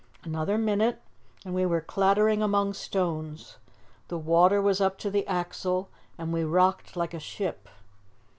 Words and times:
Another 0.23 0.57
minute 0.57 0.99
and 1.45 1.53
we 1.53 1.63
were 1.63 1.79
clattering 1.79 2.41
among 2.41 2.73
stones; 2.73 3.57
the 4.07 4.17
water 4.17 4.59
was 4.59 4.81
up 4.81 4.97
to 4.97 5.11
the 5.11 5.27
axle 5.27 5.89
and 6.17 6.33
we 6.33 6.43
rocked 6.43 6.95
like 6.95 7.13
a 7.13 7.19
ship. 7.19 7.69